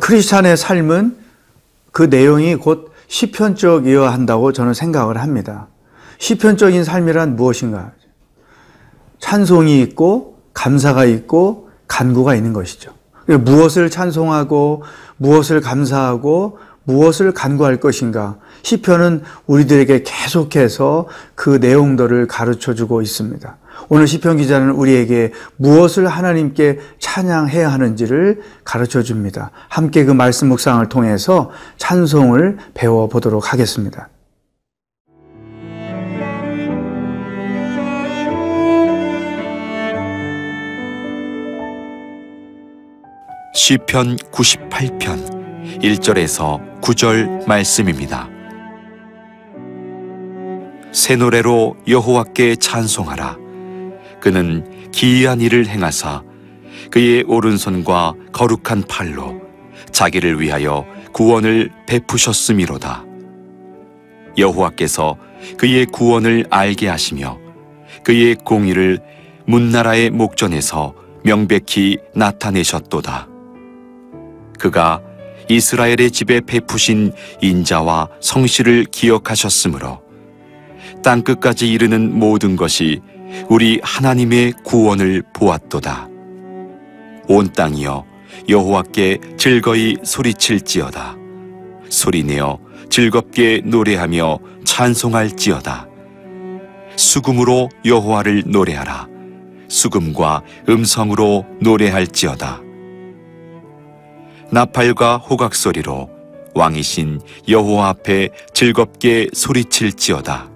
[0.00, 1.16] 크리스찬의 삶은
[1.90, 5.68] 그 내용이 곧 시편적이어야 한다고 저는 생각을 합니다.
[6.18, 7.92] 시편적인 삶이란 무엇인가?
[9.18, 12.92] 찬송이 있고 감사가 있고 간구가 있는 것이죠.
[13.26, 14.82] 무엇을 찬송하고
[15.18, 18.38] 무엇을 감사하고 무엇을 간구할 것인가?
[18.62, 23.56] 시편은 우리들에게 계속해서 그 내용들을 가르쳐 주고 있습니다.
[23.88, 29.50] 오늘 시편 기자는 우리에게 무엇을 하나님께 찬양해야 하는지를 가르쳐 줍니다.
[29.68, 34.08] 함께 그 말씀 묵상을 통해서 찬송을 배워 보도록 하겠습니다.
[43.54, 45.42] 시편 98편
[45.82, 48.28] 1절에서 9절 말씀입니다.
[50.92, 53.41] 새 노래로 여호와께 찬송하라.
[54.22, 56.22] 그는 기이한 일을 행하사
[56.92, 59.42] 그의 오른손과 거룩한 팔로
[59.90, 63.04] 자기를 위하여 구원을 베푸셨음이로다.
[64.38, 65.16] 여호와께서
[65.58, 67.36] 그의 구원을 알게 하시며
[68.04, 69.00] 그의 공의를
[69.46, 73.28] 문나라의 목전에서 명백히 나타내셨도다.
[74.60, 75.02] 그가
[75.48, 80.00] 이스라엘의 집에 베푸신 인자와 성실을 기억하셨으므로
[81.02, 83.00] 땅 끝까지 이르는 모든 것이
[83.48, 86.08] 우리 하나님의 구원을 보았도다.
[87.28, 88.04] 온 땅이여
[88.48, 91.16] 여호와께 즐거이 소리칠지어다.
[91.88, 92.58] 소리내어
[92.90, 95.88] 즐겁게 노래하며 찬송할지어다.
[96.96, 99.08] 수금으로 여호와를 노래하라.
[99.68, 102.60] 수금과 음성으로 노래할지어다.
[104.50, 106.10] 나팔과 호각 소리로
[106.54, 110.50] 왕이신 여호와 앞에 즐겁게 소리칠지어다.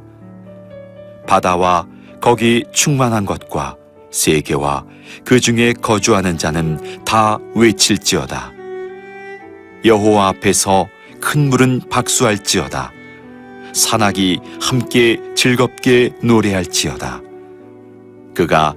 [1.27, 1.87] 바다와
[2.21, 3.77] 거기 충만한 것과
[4.11, 4.85] 세계와
[5.25, 8.53] 그 중에 거주하는 자는 다 외칠지어다.
[9.85, 10.89] 여호와 앞에서
[11.21, 12.93] 큰 물은 박수할지어다.
[13.73, 17.21] 산악이 함께 즐겁게 노래할지어다.
[18.35, 18.75] 그가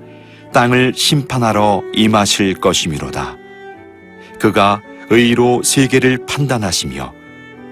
[0.54, 3.38] 땅을 심판하러 임하실 것이미로다.
[4.40, 7.14] 그가 의로 세계를 판단하시며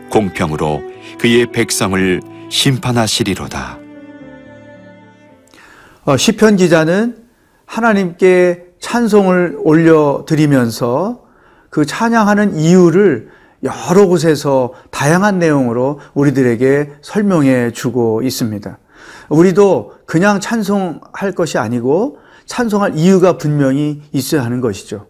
[0.10, 0.82] 공평으로
[1.20, 3.87] 그의 백성을 심판하시리로다.
[6.08, 7.18] 어, 시편 기자는
[7.66, 11.26] 하나님께 찬송을 올려드리면서
[11.70, 13.28] 그 찬양하는 이유를
[13.64, 18.78] 여러 곳에서 다양한 내용으로 우리들에게 설명해 주고 있습니다.
[19.28, 25.08] 우리도 그냥 찬송할 것이 아니고 찬송할 이유가 분명히 있어야 하는 것이죠.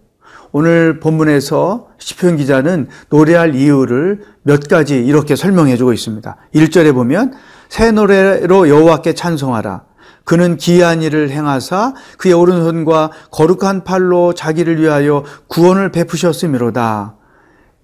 [0.51, 6.37] 오늘 본문에서 시편 기자는 노래할 이유를 몇 가지 이렇게 설명해 주고 있습니다.
[6.55, 7.35] 1절에 보면
[7.69, 9.85] 새 노래로 여호와께 찬송하라.
[10.27, 17.15] 그는 기이한 일을 행하사 그의 오른손과 거룩한 팔로 자기를 위하여 구원을 베푸셨음이로다.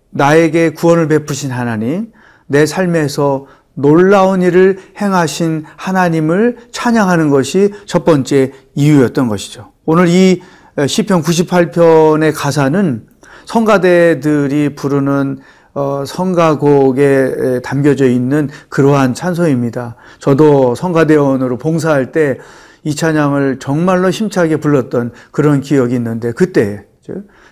[0.09, 2.12] 나에게 구원을 베푸신 하나님,
[2.48, 3.46] 내 삶에서
[3.76, 9.72] 놀라운 일을 행하신 하나님을 찬양하는 것이 첫 번째 이유였던 것이죠.
[9.86, 10.42] 오늘 이
[10.86, 13.08] 시편 98편의 가사는
[13.46, 15.40] 성가대들이 부르는
[15.73, 19.95] 어, 성가곡에 담겨져 있는 그러한 찬송입니다.
[20.19, 22.38] 저도 성가대원으로 봉사할 때
[22.84, 26.85] 이 찬양을 정말로 힘차게 불렀던 그런 기억이 있는데 그때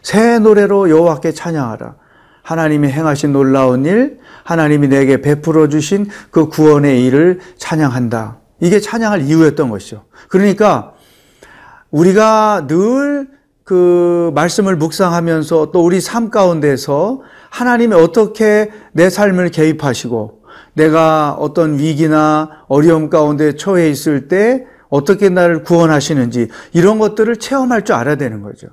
[0.01, 1.95] 새 노래로 여호와께 찬양하라.
[2.43, 8.39] 하나님이 행하신 놀라운 일, 하나님이 내게 베풀어 주신 그 구원의 일을 찬양한다.
[8.59, 10.05] 이게 찬양할 이유였던 것이죠.
[10.27, 10.93] 그러니까
[11.91, 13.29] 우리가 늘
[13.63, 20.41] 그 말씀을 묵상하면서 또 우리 삶 가운데서 하나님이 어떻게 내 삶을 개입하시고
[20.73, 27.95] 내가 어떤 위기나 어려움 가운데 처해 있을 때 어떻게 나를 구원하시는지 이런 것들을 체험할 줄
[27.95, 28.67] 알아야 되는 거죠.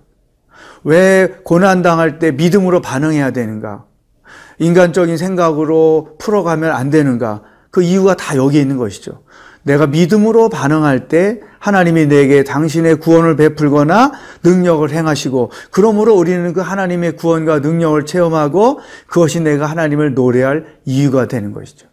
[0.85, 3.85] 왜 고난당할 때 믿음으로 반응해야 되는가?
[4.59, 7.43] 인간적인 생각으로 풀어가면 안 되는가?
[7.71, 9.23] 그 이유가 다 여기 있는 것이죠.
[9.63, 14.13] 내가 믿음으로 반응할 때 하나님이 내게 당신의 구원을 베풀거나
[14.45, 21.53] 능력을 행하시고 그러므로 우리는 그 하나님의 구원과 능력을 체험하고 그것이 내가 하나님을 노래할 이유가 되는
[21.53, 21.89] 것이죠.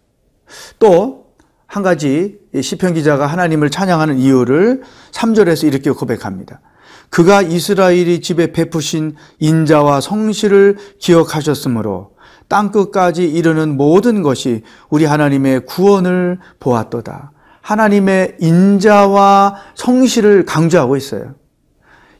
[0.80, 1.26] 또
[1.68, 6.62] 한 가지 시편 기자가 하나님을 찬양하는 이유를 3절에서 이렇게 고백합니다.
[7.10, 12.12] 그가 이스라엘이 집에 베푸신 인자와 성실을 기억하셨으므로
[12.48, 17.32] 땅 끝까지 이르는 모든 것이 우리 하나님의 구원을 보았도다.
[17.66, 21.34] 하나님의 인자와 성실을 강조하고 있어요.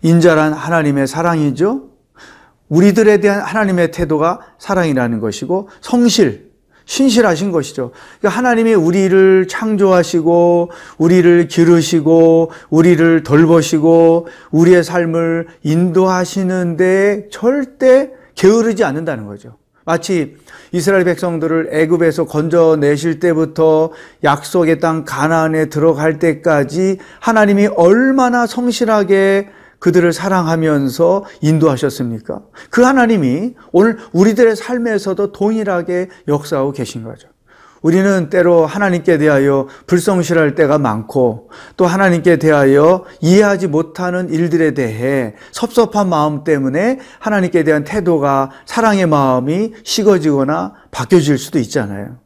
[0.02, 1.90] 인자란 하나님의 사랑이죠.
[2.68, 6.52] 우리들에 대한 하나님의 태도가 사랑이라는 것이고 성실,
[6.86, 7.92] 신실하신 것이죠.
[8.20, 19.58] 그러니까 하나님이 우리를 창조하시고 우리를 기르시고 우리를 돌보시고 우리의 삶을 인도하시는데 절대 게으르지 않는다는 거죠.
[19.86, 20.36] 마치
[20.72, 23.92] 이스라엘 백성들을 애굽에서 건져내실 때부터
[24.24, 29.50] 약속의 땅 가나안에 들어갈 때까지 하나님이 얼마나 성실하게
[29.80, 32.42] 그들을 사랑하면서 인도하셨습니까?
[32.72, 37.28] 그 하나님이 오늘 우리들의 삶에서도 동일하게 역사하고 계신 거죠.
[37.86, 46.10] 우리는 때로 하나님께 대하여 불성실할 때가 많고 또 하나님께 대하여 이해하지 못하는 일들에 대해 섭섭한
[46.10, 52.18] 마음 때문에 하나님께 대한 태도가 사랑의 마음이 식어지거나 바뀌어질 수도 있잖아요.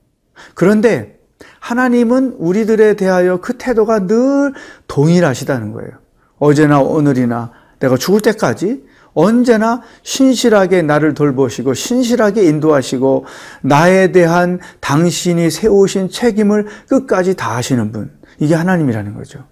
[0.54, 1.20] 그런데
[1.60, 4.54] 하나님은 우리들에 대하여 그 태도가 늘
[4.88, 5.92] 동일하시다는 거예요.
[6.38, 8.86] 어제나 오늘이나 내가 죽을 때까지
[9.19, 13.25] 언제나 신실하게 나를 돌보시고 신실하게 인도하시고
[13.63, 18.12] 나에 대한 당신이 세우신 책임을 끝까지 다하시는 분.
[18.39, 19.44] 이게 하나님이라는 거죠.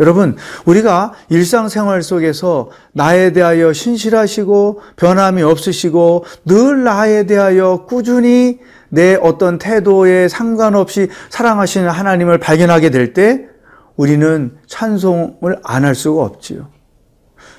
[0.00, 0.36] 여러분,
[0.66, 8.58] 우리가 일상생활 속에서 나에 대하여 신실하시고 변함이 없으시고 늘 나에 대하여 꾸준히
[8.90, 13.46] 내 어떤 태도에 상관없이 사랑하시는 하나님을 발견하게 될 때
[13.96, 16.73] 우리는 찬송을 안 할 수가 없지요.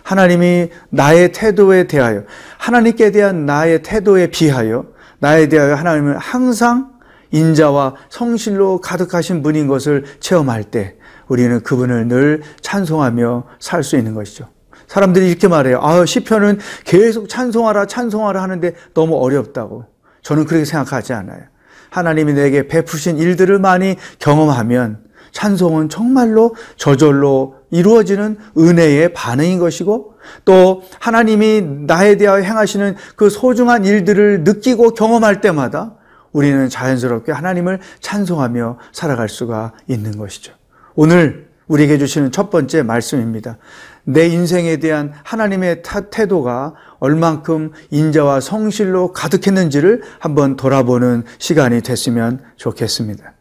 [0.06, 2.24] 하나님이 나의 태도에 대하여
[2.60, 4.86] 하나님께 대한 나의 태도에 비하여
[5.18, 6.92] 나에 대하여 하나님은 항상
[7.32, 10.96] 인자와 성실로 가득하신 분인 것을 체험할 때
[11.28, 14.48] 우리는 그분을 늘 찬송하며 살 수 있는 것이죠.
[14.88, 15.80] 사람들이 이렇게 말해요.
[15.82, 19.86] 아, 시편은 계속 찬송하라 찬송하라 하는데 너무 어렵다고.
[20.22, 21.42] 저는 그렇게 생각하지 않아요.
[21.90, 25.00] 하나님이 내게 베푸신 일들을 많이 경험하면
[25.32, 34.44] 찬송은 정말로 저절로 이루어지는 은혜의 반응인 것이고 또 하나님이 나에 대하여 행하시는 그 소중한 일들을
[34.44, 35.96] 느끼고 경험할 때마다
[36.32, 40.54] 우리는 자연스럽게 하나님을 찬송하며 살아갈 수가 있는 것이죠.
[40.96, 43.58] 오늘 우리에게 주시는 첫 번째 말씀입니다.
[44.04, 53.35] 내 인생에 대한 하나님의 태도가 얼만큼 인자와 성실로 가득했는지를 한번 돌아보는 시간이 됐으면 좋겠습니다.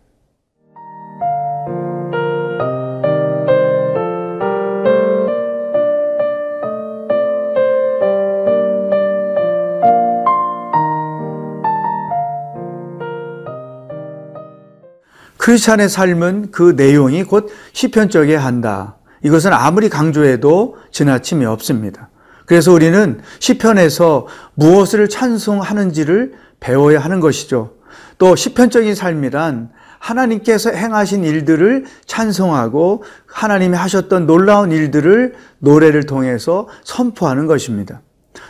[15.44, 18.96] 크리스찬의 삶은 그 내용이 곧 시편적에 한다.
[19.22, 22.08] 이것은 아무리 강조해도 지나침이 없습니다.
[22.46, 27.74] 그래서 우리는 시편에서 무엇을 찬송하는지를 배워야 하는 것이죠.
[28.16, 29.68] 또 시편적인 삶이란
[29.98, 38.00] 하나님께서 행하신 일들을 찬송하고 하나님이 하셨던 놀라운 일들을 노래를 통해서 선포하는 것입니다.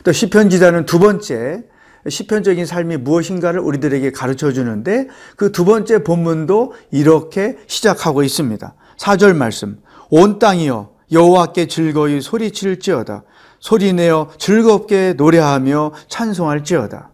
[0.04, 1.64] 또 시편 기자는 두 번째
[2.08, 8.74] 시편적인 삶이 무엇인가를 우리들에게 가르쳐 주는데 그 두 번째 본문도 이렇게 시작하고 있습니다.
[8.98, 9.78] 4절 말씀.
[10.10, 13.22] 온 땅이여 여호와께 즐거이 소리칠지어다.
[13.60, 17.10] 소리내어 즐겁게 노래하며 찬송할지어다.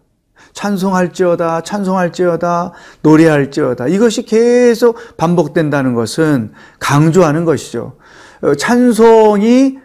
[0.53, 2.73] 찬송할지어다, 찬송할지어다,
[3.03, 3.87] 노래할지어다.
[3.87, 7.97] 이것이 계속 반복된다는 것은 강조하는 것이죠.
[8.41, 9.77] 어, 찬송이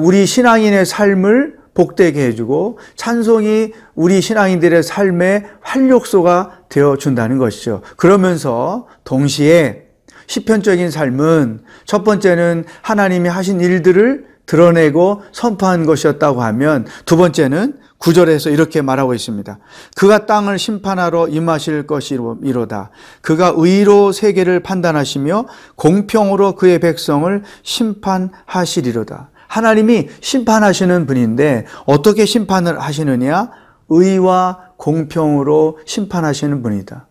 [0.00, 7.82] 우리 신앙인의 삶을 복되게 해주고 찬송이 우리 신앙인들의 삶의 활력소가 되어 준다는 것이죠.
[7.96, 9.84] 그러면서 동시에
[10.26, 18.82] 시편적인 삶은 첫 번째는 하나님이 하신 일들을 드러내고 선포한 것이었다고 하면 두 번째는 구절에서 이렇게
[18.82, 19.58] 말하고 있습니다.
[19.96, 22.90] 그가 땅을 심판하러 임하실 것이로다.
[23.20, 29.30] 그가 의로 세계를 판단하시며 공평으로 그의 백성을 심판하시리로다.
[29.48, 33.50] 하나님이 심판하시는 분인데 어떻게 심판을 하시느냐?
[33.88, 37.08] 의와 공평으로 심판하시는 분이다.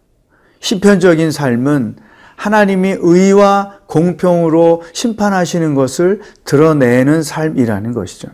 [0.59, 1.97] 시편적인 삶은
[2.35, 8.29] 하나님이 의와 공평으로 심판하시는 것을 드러내는 삶이라는 것이죠.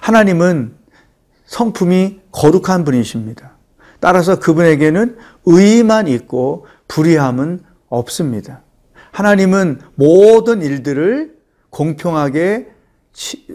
[0.00, 0.74] 하나님은
[1.44, 3.56] 성품이 거룩한 분이십니다.
[4.00, 8.62] 따라서 그분에게는 의만 있고 불의함은 없습니다.
[9.12, 11.35] 하나님은 모든 일들을
[11.70, 12.68] 공평하게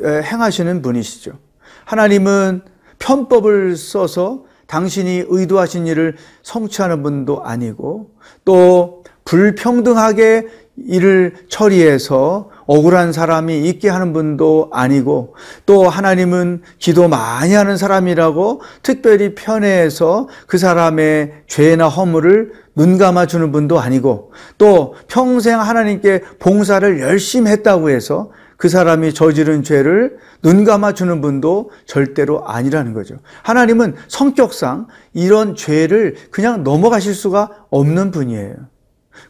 [0.03, 1.39] 행하시는 분이시죠.
[1.86, 2.62] 하나님은
[3.00, 8.12] 편법을 써서 당신이 의도하신 일을 성취하는 분도 아니고
[8.46, 17.77] 또 불평등하게 일을 처리해서 억울한 사람이 있게 하는 분도 아니고 또 하나님은 기도 많이 하는
[17.77, 26.22] 사람이라고 특별히 편애해서 그 사람의 죄나 허물을 눈 감아 주는 분도 아니고 또 평생 하나님께
[26.39, 33.15] 봉사를 열심히 했다고 해서 그 사람이 저지른 죄를 눈 감아 주는 분도 절대로 아니라는 거죠.
[33.41, 38.53] 하나님은 성격상 이런 죄를 그냥 넘어가실 수가 없는 분이에요.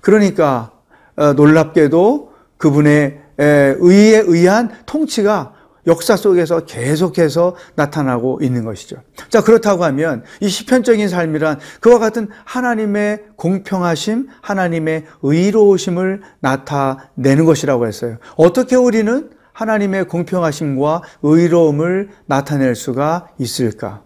[0.01, 0.71] 그러니까
[1.15, 2.30] 어, 놀랍게도
[2.61, 5.55] 그분의 의에 의한 통치가
[5.87, 8.97] 역사 속에서 계속해서 나타나고 있는 것이죠.
[9.29, 18.17] 자, 그렇다고 하면 이 시편적인 삶이란 그와 같은 하나님의 공평하심, 하나님의 의로우심을 나타내는 것이라고 했어요.
[18.35, 24.03] 어떻게 우리는 하나님의 공평하심과 의로움을 나타낼 수가 있을까?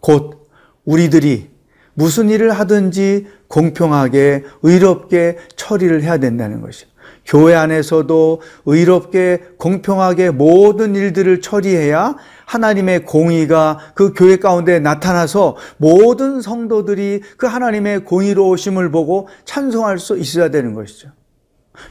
[0.00, 0.48] 곧
[0.84, 1.50] 우리들이
[1.94, 6.88] 무슨 일을 하든지 공평하게 의롭게 처리를 해야 된다는 것이죠.
[7.26, 12.16] 교회 안에서도 의롭게 공평하게 모든 일들을 처리해야
[12.46, 20.50] 하나님의 공의가 그 교회 가운데 나타나서 모든 성도들이 그 하나님의 공의로우심을 보고 찬송할 수 있어야
[20.50, 21.10] 되는 것이죠.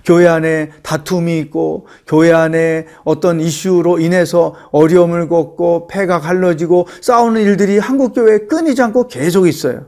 [0.03, 7.77] 교회 안에 다툼이 있고 교회 안에 어떤 이슈로 인해서 어려움을 겪고 패가 갈라지고 싸우는 일들이
[7.77, 9.87] 한국 교회에 끊이지 않고 계속 있어요.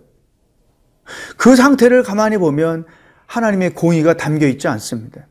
[1.38, 2.86] 그 상태를 가만히 보면
[3.26, 5.28] 하나님의 공의가 담겨 있지 않습니다.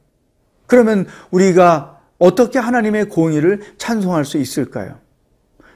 [0.66, 4.98] 그러면 우리가 어떻게 하나님의 공의를 찬송할 수 있을까요?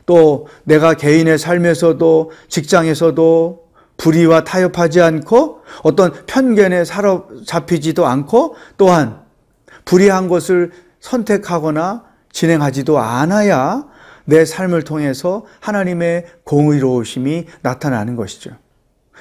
[0.06, 9.20] 또 내가 개인의 삶에서도 직장에서도 불의와 타협하지 않고 어떤 편견에 사로잡히지도 않고 또한
[9.84, 13.86] 불의한 것을 선택하거나 진행하지도 않아야
[14.24, 18.52] 내 삶을 통해서 하나님의 공의로우심이 나타나는 것이죠.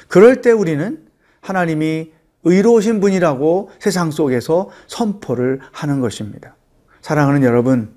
[0.07, 0.99] 그럴 때 우리는
[1.41, 2.11] 하나님이
[2.43, 6.55] 의로우신 분이라고 세상 속에서 선포를 하는 것입니다.
[7.01, 7.89] 사랑하는 여러분,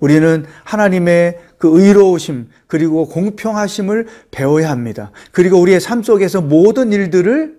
[0.00, 5.10] 우리는 하나님의 그 의로우심 그리고 공평하심을 배워야 합니다.
[5.32, 7.58] 그리고 우리의 삶 속에서 모든 일들을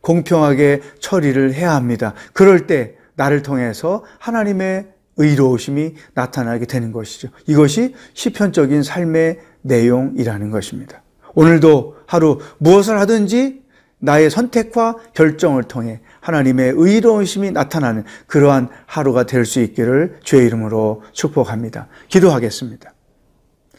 [0.00, 2.14] 공평하게 처리를 해야 합니다.
[2.32, 4.86] 그럴 때 나를 통해서 하나님의
[5.16, 7.28] 의로우심이 나타나게 되는 것이죠.
[7.46, 11.02] 이것이 시편적인 삶의 내용이라는 것입니다.
[11.34, 13.61] 오늘도 하루 무엇을 하든지
[14.02, 21.86] 나의 선택과 결정을 통해 하나님의 의로우심이 나타나는 그러한 하루가 될 수 있기를 주의 이름으로 축복합니다.
[22.08, 22.92] 기도하겠습니다.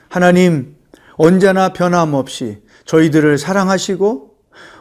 [0.09, 0.75] 하나님,
[1.15, 4.31] 언제나 변함없이 저희들을 사랑하시고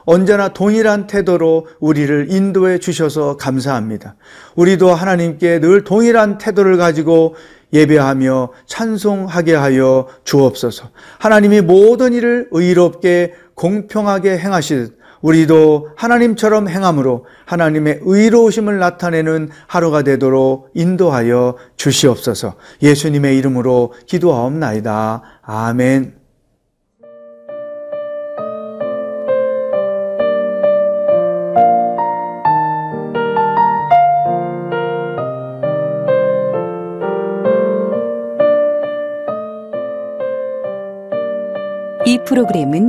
[0.04, 4.16] 언제나 동일한 태도로 우리를 인도해 주셔서 감사합니다.
[4.54, 7.34] 우리도 하나님께 늘 동일한 태도를 가지고
[7.72, 10.90] 예배하며 찬송하게 하여 주옵소서.
[11.18, 21.56] 하나님이 모든 일을 의롭게 공평하게 행하시듯 우리도 하나님처럼 행함으로 하나님의 의로우심을 나타내는 하루가 되도록 인도하여
[21.76, 22.56] 주시옵소서.
[22.82, 25.22] 예수님의 이름으로 기도하옵나이다.
[25.42, 26.22] 아멘.
[42.04, 42.88] 이 프로그램은